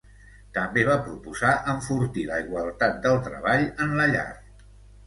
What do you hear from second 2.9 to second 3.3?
del